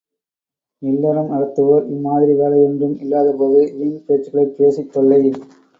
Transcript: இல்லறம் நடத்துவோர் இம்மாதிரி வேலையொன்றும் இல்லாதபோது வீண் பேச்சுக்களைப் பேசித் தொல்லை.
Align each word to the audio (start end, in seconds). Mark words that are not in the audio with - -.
இல்லறம் 0.81 1.29
நடத்துவோர் 1.29 1.85
இம்மாதிரி 1.89 2.33
வேலையொன்றும் 2.41 2.97
இல்லாதபோது 2.99 3.61
வீண் 3.75 4.03
பேச்சுக்களைப் 4.05 4.57
பேசித் 4.57 4.93
தொல்லை. 4.93 5.23